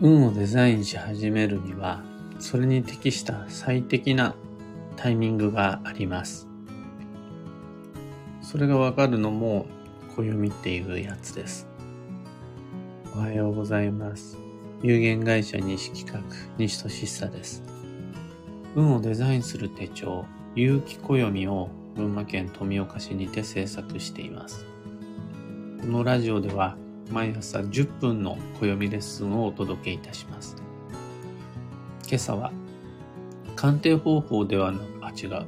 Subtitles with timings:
[0.00, 2.04] 運をデザインし始めるには、
[2.38, 4.36] それに適した最適な
[4.94, 6.46] タイミングがあります。
[8.40, 9.66] それがわかるのも、
[10.14, 11.66] 暦っていうやつです。
[13.12, 14.38] おはようございます。
[14.84, 16.22] 有限会社西企画、
[16.58, 17.64] 西俊久です。
[18.76, 24.64] 運をデザインする手帳、有機暦を群馬県富岡市にて制作しています。
[25.80, 26.76] このラジオでは
[27.10, 30.56] 毎朝10分の暦レッスンをお届けいたします。
[32.06, 32.52] 今朝は
[33.56, 35.46] 鑑定方法ではなく、あ、違う。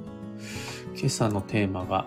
[0.96, 2.06] 今朝のテーマが、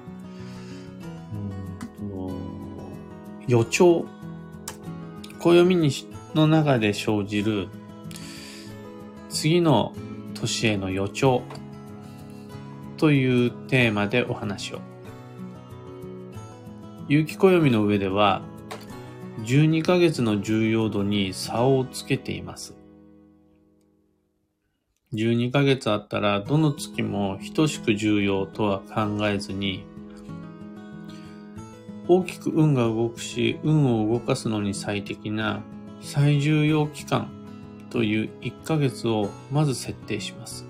[3.47, 4.05] 予兆。
[5.39, 5.91] 暦に
[6.33, 7.67] の中で生じる
[9.29, 9.93] 次の
[10.33, 11.41] 年への予兆
[12.97, 14.79] というテーマでお話を。
[17.07, 18.41] 有機暦の上では
[19.39, 22.75] 12ヶ月の重要度に差をつけています。
[25.13, 29.85] 12ヶ月あったらどの月も等しく重要とは考えずに
[32.07, 35.61] 大きく運が動くし運を動かすのに最適な
[36.01, 37.29] 最重要期間
[37.89, 40.65] という1ヶ月をまず設定します。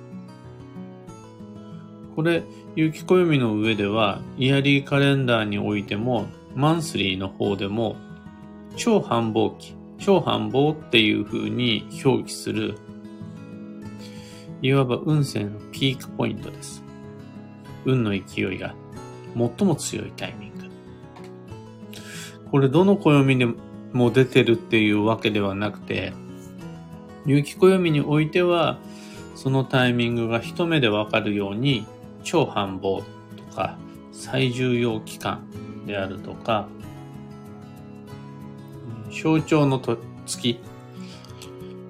[2.16, 2.44] これ、
[2.76, 7.96] 有機暦の上ではイヤリーカレンダーにおいてもマンスリーの方でも
[8.76, 12.76] 超繁忙期、超繁忙っていう風に表記する、
[14.62, 16.84] いわば運勢のピークポイントです。
[17.86, 18.74] 運の勢いが
[19.36, 20.64] 最も強いタイミング。
[22.50, 23.48] これどの暦で
[23.94, 26.14] も出てるっていうわけではなくて、
[27.26, 28.80] 有機暦においては、
[29.36, 31.86] そのタイミングが一目でわかるように、
[32.24, 33.78] 超繁忙とか、
[34.12, 35.46] 最重要期間
[35.86, 36.68] であるとか、
[39.14, 40.60] 象徴のと月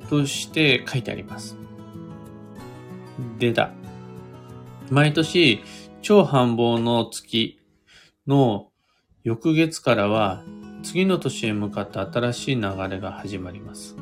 [0.10, 1.58] として書いてあります。
[3.40, 3.72] でだ。
[4.90, 5.62] 毎年、
[6.02, 7.60] 超繁忙の月
[8.28, 8.68] の
[9.24, 10.44] 翌月からは
[10.84, 13.96] 次の年へ向かって新しい流れが始まります。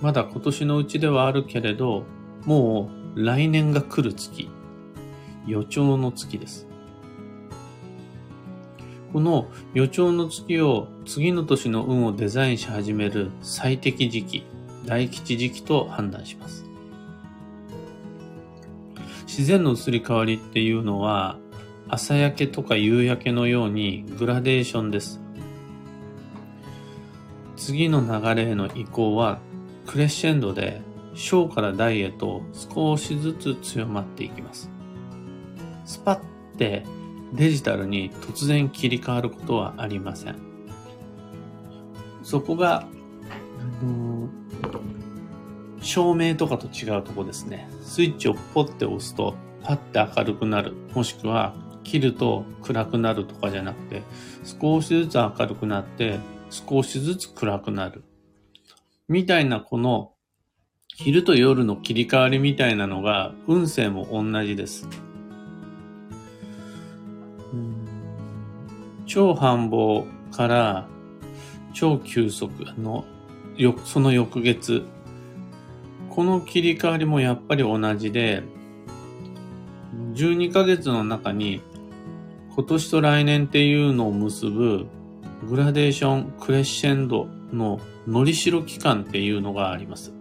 [0.00, 2.04] まだ今年のうちではあるけれど、
[2.44, 4.48] もう来年が来る月、
[5.46, 6.68] 予兆の月です。
[9.12, 14.44] この予兆の月を次の年の運をデザインし始める最適時期、
[14.86, 16.64] 大吉時期と判断します。
[19.26, 21.38] 自然の移り変わりっていうのは
[21.88, 25.20] 朝焼けとか夕焼けのようにグラデーションです。
[27.56, 29.38] 次の流れへの移行は
[29.86, 30.82] クレッシェンドで
[31.14, 34.70] 小から大へと少しずつ強まっていきます。
[35.84, 36.84] スパッて
[37.32, 40.51] デジタルに突然切り替わることはありません。
[42.22, 42.86] そこが、
[43.80, 44.28] あの
[45.80, 47.68] 照明とかと違うとこですね。
[47.82, 50.74] スイッチをポッて押すと、パッて明るくなる。
[50.94, 54.02] もしくは、切ると暗くなるとかじゃなくて、
[54.44, 58.04] 少しずつ明るくなって、少しずつ暗くなる。
[59.08, 60.12] みたいなこの、
[60.94, 64.88] 昼と夜の切り替わりみたいなのが、運勢も同じです。
[69.06, 70.88] 超繁忙から
[71.72, 73.04] 超急速の
[73.84, 74.84] その翌月。
[76.10, 78.42] この切り替わりもやっぱり同じで、
[80.12, 81.62] 12ヶ月の中に
[82.54, 84.86] 今年と来年っていうのを結ぶ
[85.48, 90.12] グラデーションクレッシェンドののりしろ期間っていうのがあります。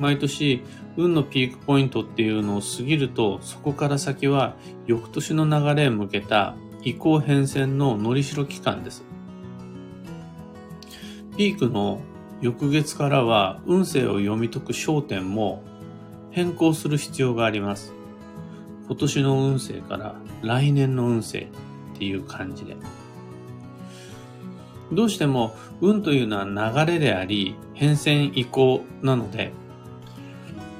[0.00, 0.62] 毎年
[0.96, 4.56] 運のピークポイントっていうのを過ぎるとそこから先は
[4.86, 9.04] 翌年の流れへ向けた移行変遷ののりしろ期間です。
[11.36, 12.00] ピークの
[12.40, 15.62] 翌月からは運勢を読み解く焦点も
[16.30, 17.92] 変更する必要があります。
[18.86, 21.48] 今年の運勢から来年の運勢
[21.94, 22.76] っていう感じで。
[24.92, 26.44] どうしても運というのは
[26.84, 29.52] 流れであり変遷移行なので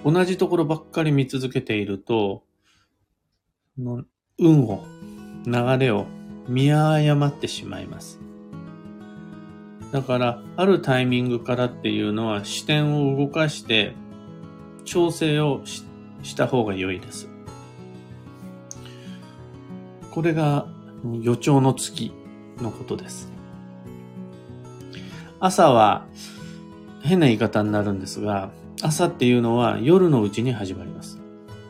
[0.05, 2.45] 同じところばっかり見続けていると
[4.39, 4.85] 運を
[5.47, 6.07] 流れを
[6.47, 8.24] 見誤ってしまいます。
[9.95, 13.95] だから、あるタイミングからっていうのは視点を動かして
[14.85, 17.29] 調整をした方が良いです。
[20.11, 20.67] これが
[21.23, 22.13] 予兆の月
[22.61, 23.31] のことです。
[25.39, 26.09] 朝は
[27.05, 28.51] 変な言い方になるんですが、
[28.83, 31.21] 朝っていうのは夜のうちに始まります。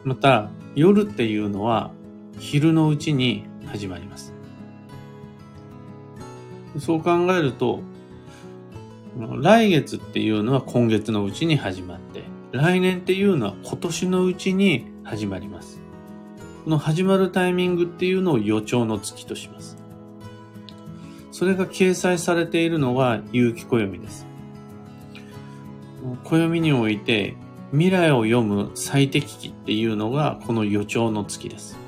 [0.03, 1.91] また、夜っていうのは
[2.39, 4.33] 昼のうちに始まります。
[6.79, 7.83] そう考えると、
[9.17, 15.81] 来月っていうのは今月のうちに始まって、来年っていうのは今年のうちに始まります。
[16.65, 19.77] この始まるタイミングっていうのを予兆の月とします。
[21.31, 24.27] それが掲載されているのが有機暦です。
[26.25, 27.37] 暦において
[27.71, 31.79] 未来を読む最適期っていうのがこの予兆の月です。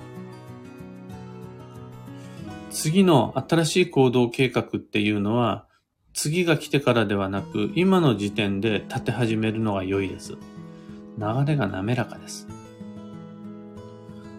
[2.71, 5.66] 次の新しい行動計画っていうのは
[6.17, 10.33] 次が来てからではなく今の時点で立て始めるのが良いです。
[11.19, 12.49] 流れが滑らかです。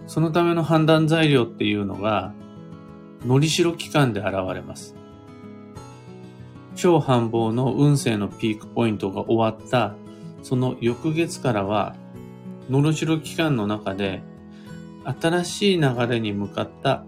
[0.08, 2.34] そのための判断材料っていうのが、
[3.24, 4.96] のりしろ期間で現れます。
[6.76, 9.96] 超繁忙の運勢のピークポイントが終わった
[10.42, 11.96] その翌月からは、
[12.72, 14.24] のろしろ期間の中で、
[15.22, 17.04] 新しい流れに向かった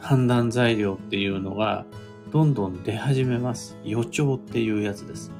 [0.00, 1.84] 判断材料っていうのが、
[2.32, 3.76] どんどん出始めます。
[3.84, 5.30] 予兆っていうやつです。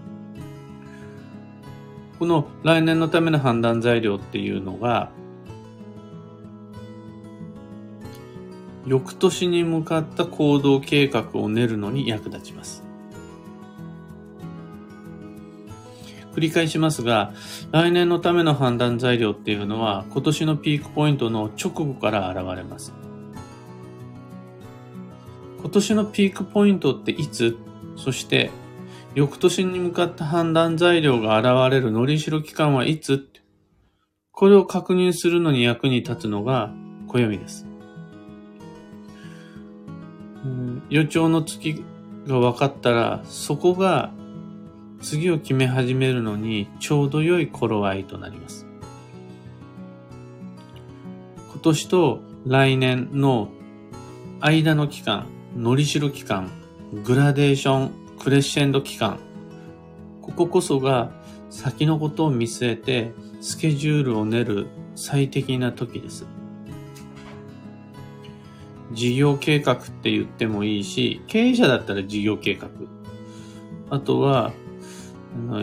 [2.18, 5.10] この来年のための判断材料っていうのが、
[8.86, 12.84] 翌年に向かった行動計画を練るのに役立ちます。
[16.34, 17.32] 繰り返しますが、
[17.70, 22.92] 来年のための判断材料っていうのは今年のピークポイントの直後から現れます。
[25.72, 27.56] 今年のピークポイントっていつ？
[27.96, 28.50] そして
[29.14, 33.26] 翌年に向かった判断材料が現れるのりしろ期間はいつ？
[34.32, 36.74] これを確認するのに役に立つのが
[37.08, 37.66] 暦です。
[40.90, 41.82] 予兆の月
[42.26, 44.12] が分かったら、そこが
[45.00, 48.66] 次を決め始めるのにちょうど良い頃合いとなります。
[51.50, 53.48] 今年と来年の
[54.40, 56.50] 間の期間、のりしろ期間、
[57.04, 59.18] グラデーション、クレッシェンド期間、
[60.22, 61.12] こここそが
[61.50, 66.26] 先のことを見据えてスケジュールを練る最適な時です。
[68.92, 72.68] 事業計画って言ってもいいし、経営者だったら事業計画。
[73.90, 74.52] あとは、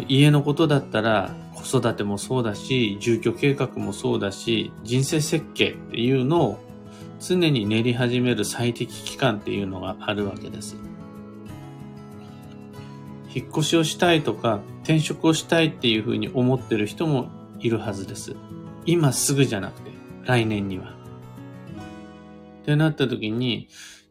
[0.08, 6.69] 家のことだったら子育てもそうだし、住居計画もそうだし、人生設計っていうのを
[7.20, 10.78] 常に練り始める最適期間っていうのがあるわけです。
[13.34, 17.30] 引っ越しをしたいとか転職をしたいっていうふうに思ってる人も
[17.60, 18.36] いるはずです。
[18.86, 19.92] 今すぐじゃなくて
[20.26, 20.96] 来年には。
[22.62, 23.68] ってなった時に、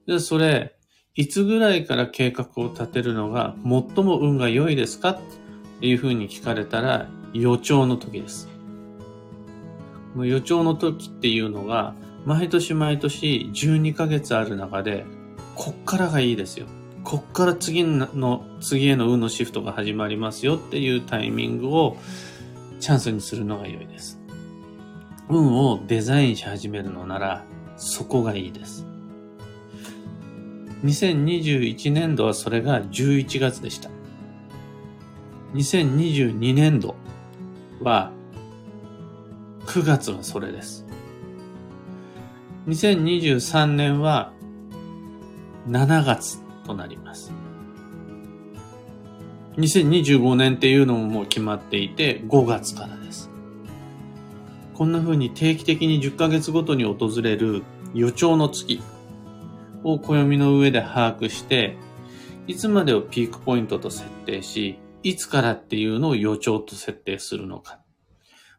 [0.07, 0.77] じゃあそれ、
[1.15, 5.19] いつぐらいから計画を立てるのが最も運が良いですかっ
[5.81, 8.49] ていうふうに聞かれたら予兆の時です。
[10.17, 15.07] 予兆の時っていうのが毎年毎年12ヶ月ある中で
[15.55, 16.67] こっからがいいですよ。
[17.05, 21.97] こっから次の、次への運のシフトが始まりますよっていうタイミングを
[22.81, 24.21] チャンスにするのが良いです。
[25.29, 27.45] 運をデザインし始めるのなら
[27.77, 28.87] そこがいいです。
[30.85, 33.91] 2021年度はそれが11月でした。
[35.55, 36.95] 2022年度
[37.81, 38.13] は
[39.67, 40.88] 9月はそれです。
[42.69, 44.35] 2023年は
[45.69, 47.33] 7月となります。
[49.57, 53.31] 2025年っていうのももう決まっていて5月からです。
[54.75, 57.63] こんな風に定期的に10ヶ月ごとに訪れる
[57.95, 58.83] 予兆の月
[59.83, 61.79] を暦の上で把握して、
[62.47, 67.79] いつまでをピークポイントと設定し、いつからっていうのを予兆と設定するのか。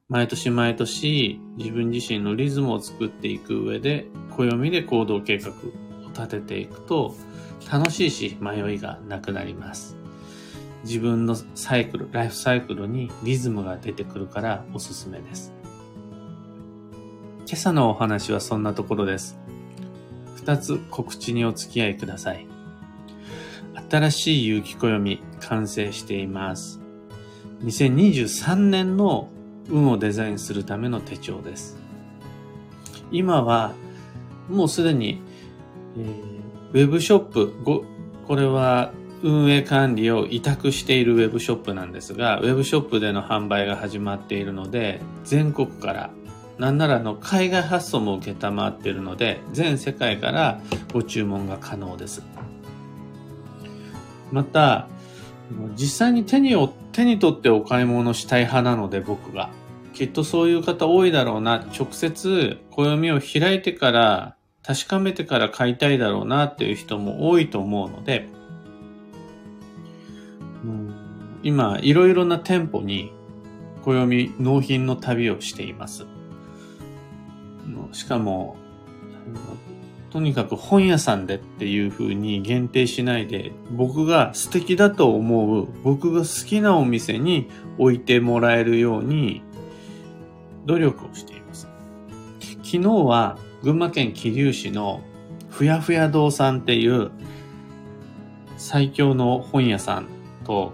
[0.09, 5.53] 毎年毎年自分自身のリズムを作っていく上で、暦で行動計画を
[6.07, 7.15] 立てていくと、
[7.71, 9.95] 楽しいし迷いがなくなります。
[10.83, 15.53] 自分のサイクル、ライフサイクルにリズムが出てくるからおすすめです。
[17.45, 19.37] 今朝のお話はそんなところです。
[20.37, 22.47] 二つ告知にお付き合いください。
[23.91, 26.79] 新しい有機暦完成しています。
[27.63, 29.29] 2023年の
[29.69, 31.77] 運をデザインするための手帳です。
[33.11, 33.73] 今は
[34.49, 35.21] もうすでに、
[35.97, 37.53] えー、ウェブショップ
[38.27, 46.09] これは運営管理を委託しているウェブショップなんですが、ウェブショップでの販売が始まっているので、全国から
[46.57, 50.61] なんならの海外発送も受けたまっているので、全世界から
[50.93, 52.21] ご注文が可能です。
[54.31, 54.87] また、
[55.75, 56.55] 実際に手に
[56.91, 59.49] 手に取ってお買い物したい派なので僕が。
[59.99, 61.67] きっとそういう方多いだろうな。
[61.77, 68.29] 直接暦を開いてから確かめてから買いたいだろうなっていう人も多いと思うので、
[70.63, 70.95] うん
[71.43, 73.11] 今、いろいろな店舗に
[73.83, 76.05] 暦納品の旅をしています。
[77.91, 78.55] しかも、
[80.11, 89.43] とにかく本屋さんでっていう風に限定しないで、僕が素敵だと思う、僕が好きなお店に置いてもらえるように
[90.65, 91.67] 努力をしています。
[92.63, 95.01] 昨日は群馬県桐生市の
[95.49, 97.11] ふやふや堂さんっていう
[98.57, 100.07] 最強の本屋さん
[100.43, 100.73] と、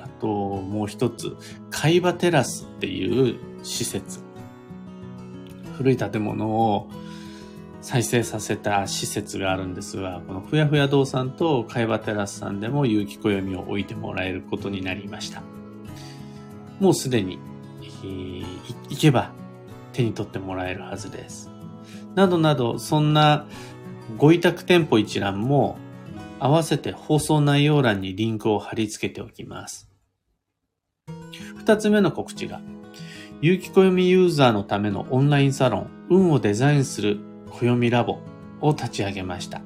[0.00, 1.36] あともう一つ、
[1.70, 4.20] 海馬テラスっていう施設。
[5.76, 6.88] 古い建物を
[7.80, 15.42] 再生させた施設があるんですが、このふやふや堂さんと海馬テラスさんでも有機暦を置いてもらえることになりました。
[16.78, 17.38] もうすでに、
[18.08, 19.32] 行けば
[19.92, 21.50] 手に取ってもらえるはずです。
[22.14, 23.46] などなど、そんな
[24.18, 25.78] ご委託店舗一覧も
[26.38, 29.88] 合わせて放送内容欄にリンクを貼り付けておきます。
[31.56, 32.60] 二つ目の告知が、
[33.40, 38.18] 有機暦ユーザーのためのオンラインサロン、運をデザインする暦ラボ
[38.60, 39.62] を立ち上げました。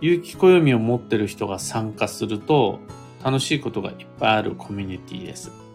[0.00, 2.80] 有機暦を持ってる人が参加すると
[3.24, 5.65] 楽しいことがいっぱいあるコミュニティです。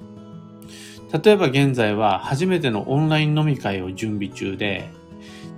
[1.12, 4.89] 例えば現在は初めてのオンライン飲み会を準備中で、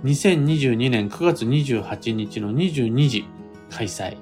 [0.02, 3.24] 2022年9月28日の22時
[3.70, 4.16] 開催。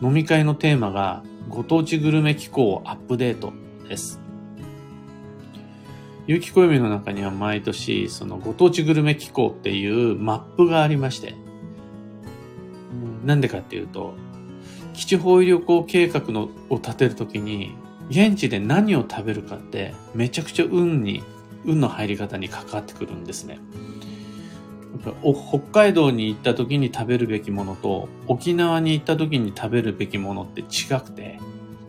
[0.00, 3.52] 飲み会のテーマがご当地グルメ機構アップデート
[3.88, 4.20] です。
[6.26, 11.34] 有機暦の中には毎年、そのご当地グルメ機構っていうマップがありまして、
[13.24, 14.14] なんでかっていうと、
[14.94, 17.74] 基地方位旅行計画のを立てるときに、
[18.10, 21.22] 現地で何を食べるかってめちゃくちゃ運に、
[21.64, 23.60] 運の入り方に関わってくるんですね。
[25.22, 30.64] 北海道に行った時に食べるべきものと沖縄に行った時に食べるべきものって違
[31.00, 31.38] くて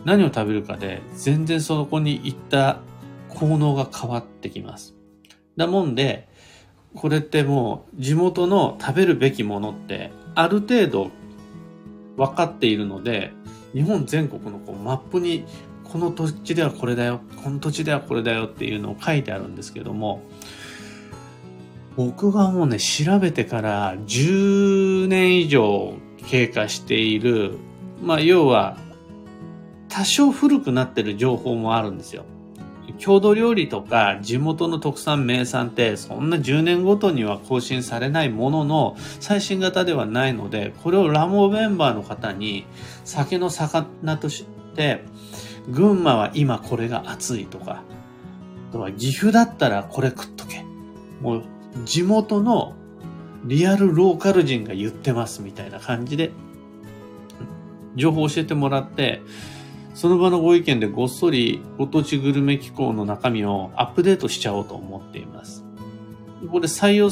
[0.06, 2.80] 何を食べるかで全然そこに行った
[3.28, 4.96] 効能が変わってきます。
[5.58, 6.30] だもんで、
[6.96, 11.12] これってもう地元の食べるべきものってある程度
[12.18, 13.32] 分かっているので、
[13.74, 15.46] 日本全国のこうマップに
[15.92, 20.22] この土地ではこれだよ、この土地ではこれだよっていうのを書いてあるんですけども、
[21.98, 25.96] 僕がもうね、調べてから10年以上
[26.28, 27.58] 経過している、
[28.02, 28.78] まあ要は
[29.90, 32.24] 多少古くなってる情報もあるんですよ。
[32.98, 42.66] 郷土料理とか地元の特産名産ってそんな10年ごとには更新されないものの最新型ではないのでこれをラモメンバーの方に
[43.06, 44.46] 酒の魚とし
[44.76, 45.04] て
[45.70, 47.84] 群馬は今これが熱いとか
[48.70, 50.66] あとは岐阜だったらこれ食っとけ
[51.22, 51.44] もう
[51.86, 52.76] 地元の
[53.46, 56.32] リアルローカル人が言ってますみたいな感じで
[57.96, 59.22] 情報を教えてもらって
[59.94, 65.66] その場のご意見でごっそりご当地グルメ機構の中身をアップデートしちゃおうと思っています。
[66.50, 67.10] これ採用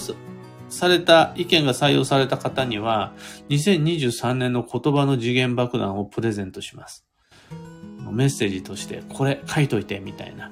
[0.70, 3.14] された、意見が採用された方には、
[3.50, 7.06] 2023年の言葉の次元爆弾をプレゼントします。
[8.12, 10.52] メッセージとして、これ書いといて、みたいな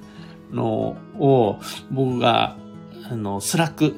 [0.52, 1.60] のを、
[1.92, 2.58] 僕が、
[3.10, 3.96] あの、 Slack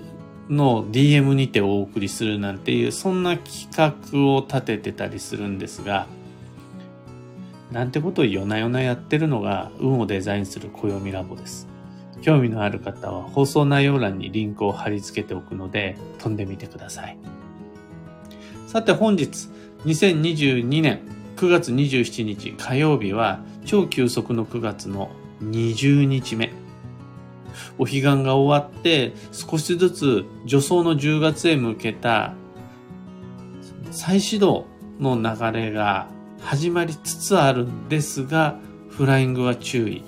[0.50, 6.08] の DM にてお送りするなんていう、そんな企画を立ててたりするんですが、
[7.72, 11.68] なんてことを夜な夜なやってるのが運をデザインする暦ラボです。
[12.22, 17.18] 興味のある方は放送内容欄にリンクを貼り付けておくので飛んでみてください。
[18.68, 19.50] さて本日
[19.86, 21.00] 2022年
[21.39, 25.10] 9月27日火曜日は超急速の9月の
[25.41, 26.51] 20日目。
[27.77, 32.34] お彼岸が終わって少しずつ助走の10月へ向けた
[33.89, 34.65] 再始動
[35.00, 36.10] の流れが
[36.41, 40.03] 始まりつつあるんですが、フライングは注意。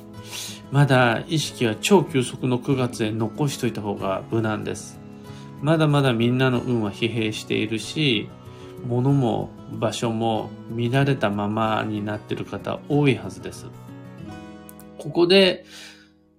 [0.70, 5.00] まだ意識は超急速の9月へ残しといた方が無難です。
[5.62, 8.28] まだまだみんなの運は疲弊しているし、
[8.86, 13.68] 物も場所も乱れたままになっている方多いはずです。
[14.98, 15.66] ここで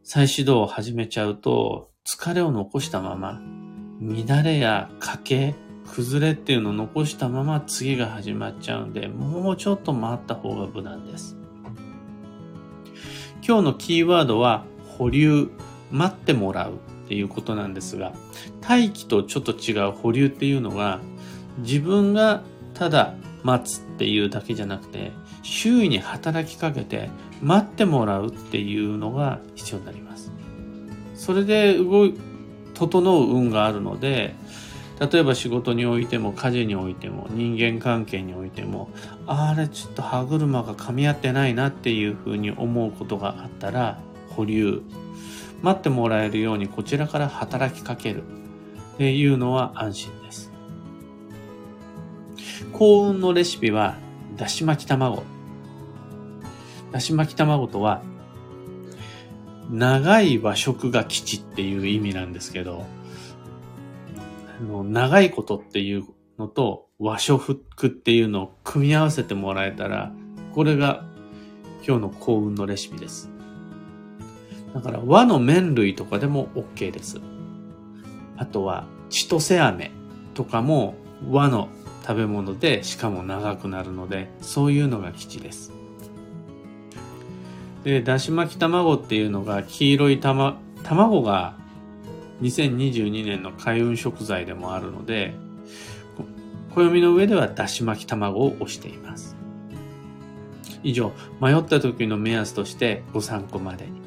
[0.02, 3.40] 再始動を始めちゃうと疲れを残したまま
[4.00, 5.54] 乱れや欠け
[5.86, 11.36] 崩れっていうのを残したまま次が始まっちゃうんで、もうちょっと待った方が無難です。
[13.46, 14.64] 今日のキーワードは
[14.96, 15.50] 保留、
[15.90, 18.12] 待ってもらうっていうことなんですが、
[18.66, 21.00] 待機とちょっと違う保留っていうのが、
[21.58, 22.42] 自分が
[22.74, 30.32] ただ待つっていうだけじゃなくて、周囲に働きかけて待ってもらうっていうのが必要になります。
[31.14, 32.14] それで動い、
[32.74, 34.34] 整う運があるので、
[35.10, 38.88] 例えば仕事においても家事においても人間関係においても
[39.26, 43.98] あれちょっと歯車が噛み合ってないなっていうふうに思うことがあったら
[44.30, 44.82] 保留
[45.60, 50.51] 待ってもらえるようにこちらから働きかけるっていうのは安心です
[52.72, 53.96] 幸運のレシピは
[54.36, 55.22] だし巻き卵
[56.90, 58.02] だし巻き卵とは
[59.70, 62.84] 長い和食が基地っていう意味なんですけど
[64.60, 66.04] あの長いことっていう
[66.38, 70.12] のと和食っていうのを組み合わせてもらえたら、
[70.54, 71.04] これが
[71.84, 73.28] 今日の幸運のレシピです。
[74.72, 77.20] だから和の麺類とかでも OK です。
[78.36, 79.90] あとは千歳飴
[80.34, 80.94] とかも
[81.28, 81.68] 和の
[82.02, 85.72] 食べ物でしかも長くなるのでそういうのが基地です。
[87.84, 91.56] で、だし巻き卵っていうのが黄色い玉、卵が
[92.40, 95.34] 2022年の開運食材でもあるので、
[96.74, 99.36] 暦の上ではだし巻き卵を押しています。
[100.82, 104.00] 以上、迷った時の目安としてご参考までに。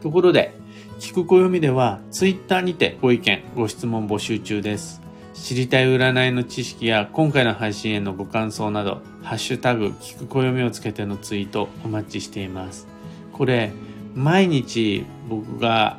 [0.00, 0.54] ところで、
[0.98, 5.01] 聞く暦ではツイッターにてご意見、ご質問募集中です。
[5.34, 12.86] 知りたい占いの知識や今回の配信へのご感想など、ハッシュタグ、聞く暦をつけてのツイートお待ちしています。
[13.32, 13.72] これ、
[14.14, 15.98] 毎日僕が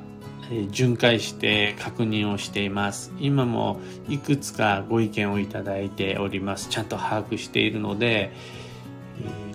[0.70, 3.12] 巡回して確認をしています。
[3.20, 6.70] 今もいくつかご意見をいただいております。
[6.70, 8.32] ちゃんと把握しているので、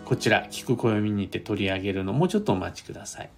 [0.04, 3.30] こちら、聞く暦にて取り上げるのもうちょっとお待ちください。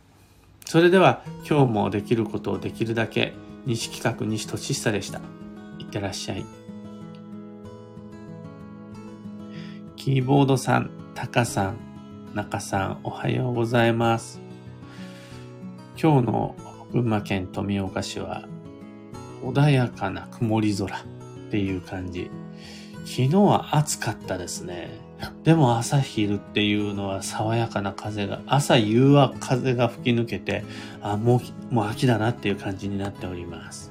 [0.65, 3.35] それでは今日もできることをできるだけ
[3.67, 5.21] 西企画西俊久でした。
[5.91, 6.47] いってらっしゃい。
[9.97, 11.79] キーボードさん、タカさん、
[12.33, 14.41] 中さん、おはようございます。
[16.01, 16.57] 今日の
[16.93, 18.49] 群馬県富岡市は
[19.43, 21.03] 穏やかな曇り空っ
[21.51, 22.31] ていう感じ。
[23.05, 24.91] 昨日は暑かったですね。
[25.43, 30.63] でも朝昼っていうのは爽やかな風が、朝夕は風が吹き抜けて、
[31.03, 33.90] あ、もう、もう秋だなっていう感じになっております。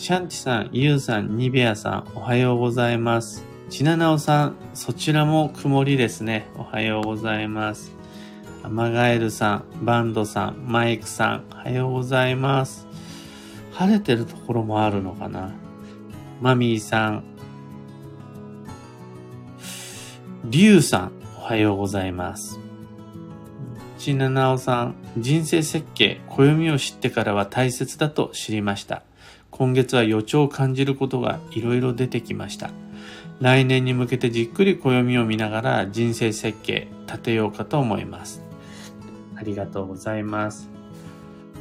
[0.00, 3.44] シャンチさん、ユウさん、ニベアさん、おはようございます。
[3.68, 6.48] ちななおさん、そちらも曇りですね。
[6.56, 7.92] おはようございます。
[8.62, 12.86] アマガエルさん、バンドさん、マイクさん、おはようございます。
[13.72, 15.52] 晴れてるところもあるのかな
[16.40, 17.24] マミーさん、
[20.46, 22.58] リュウさん、おはようございます。
[23.98, 29.02] ちななおさん、人生設計、暦を知ってからは大切だと知りました。
[29.60, 32.70] 今月は予兆を感じることがいろいろ出てきました。
[33.40, 38.42] 来年に向けてじっくり暦を見ながら人生設計立てようかと思います。
[39.36, 40.70] ありがとうございます。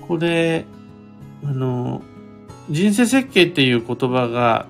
[0.08, 0.64] これ、
[1.44, 2.02] あの、
[2.70, 4.68] 人生設計っていう言葉が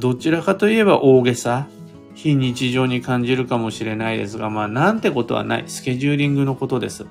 [0.00, 1.68] どちらかといえば大げさ、
[2.16, 5.64] 非日常に感じるかもしれないですが、まあなんてことはない。
[5.68, 7.06] スケジューリングのことです。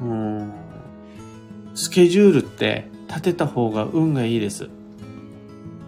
[0.00, 0.50] うん
[1.74, 4.70] スケジュールって立てた方が運がいいです。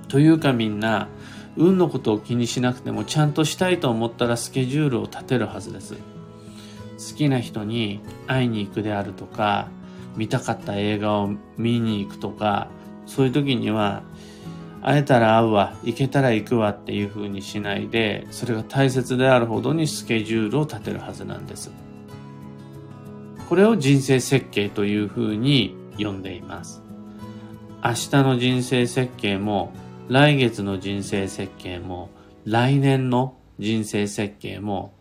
[0.09, 1.09] というかみんな、
[1.57, 5.95] 運のことを気にしなくてもちゃんとしたいと思ったらスケジュールを立てるはずです。
[5.95, 9.69] 好きな人に会いに行くであるとか、
[10.17, 12.69] 見たかった映画を見に行くとか、
[13.07, 14.03] そういう時には、
[14.83, 21.73] 会えたら会うわ、行けたら行くわっていう風にしないで、それが大切であるほどにスケジュールを立てるはずなんです。
[23.49, 26.84] これを人生設計という風に呼んでいます。
[27.85, 29.71] 明日の人生設計も、
[30.09, 32.09] 来月の人生設計も、
[32.47, 34.95] 来年の人生設計も、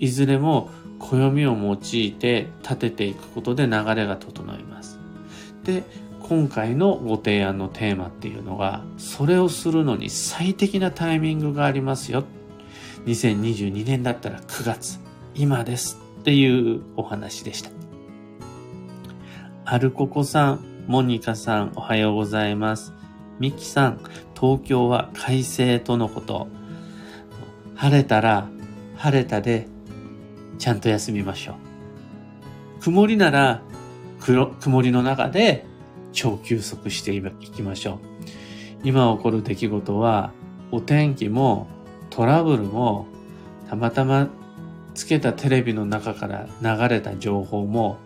[0.00, 0.68] いずれも
[0.98, 4.98] 暦を用いて立てていくことで流れが整います。
[5.62, 5.84] で、
[6.28, 12.24] 今回のご提案のテーマっていうのが、それをするのに最適なタイミングがありますよ。
[13.06, 14.98] 2022年だったら9月、
[15.36, 17.70] 今ですっていうお話でした。
[19.66, 22.92] アルココさん、モニカさん、おはようございます。
[23.38, 24.00] ミキさん、
[24.38, 26.46] 東京は快晴とのこと。
[27.74, 28.48] 晴れたら、
[28.96, 29.66] 晴れたで
[30.58, 31.54] ちゃんと休みましょう。
[32.82, 33.62] 曇りなら、
[34.20, 35.64] 曇りの中で
[36.12, 37.98] 超休息していきましょう。
[38.84, 40.32] 今起こる出来事は、
[40.70, 41.66] お天気も
[42.10, 43.06] トラブルも、
[43.70, 44.28] たまたま
[44.92, 47.96] つけたテレビの中から流れた情報も、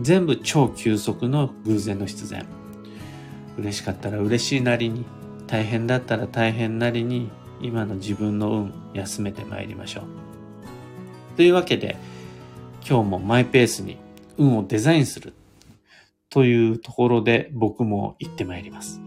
[0.00, 2.46] 全部超急速の偶然の必然。
[3.56, 5.04] 嬉しかったら嬉しいなりに、
[5.46, 7.30] 大変だったら大変なりに、
[7.60, 10.04] 今の自分の運、休めてまいりましょう。
[11.36, 11.96] というわけで、
[12.86, 13.98] 今日もマイペースに
[14.36, 15.32] 運をデザインする
[16.28, 19.00] というところで僕も行ってまいります。